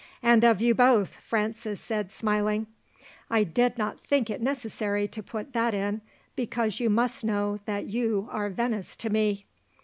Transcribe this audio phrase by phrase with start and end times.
[0.23, 2.65] "And of you both," Francis said smiling.
[3.29, 6.01] "I did not think it necessary to put that in,
[6.35, 9.45] because you must know that you are Venice to me."